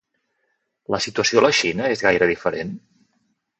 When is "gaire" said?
2.07-2.31